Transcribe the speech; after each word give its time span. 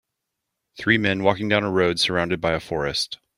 Three 0.79 0.97
men 0.97 1.21
walking 1.21 1.47
down 1.47 1.61
a 1.63 1.69
road 1.69 1.99
surrounded 1.99 2.41
by 2.41 2.53
a 2.53 2.59
forest. 2.59 3.19